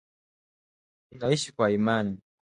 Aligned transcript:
Tunaishi 1.09 1.51
kwa 1.51 1.71
Imani. 1.71 2.19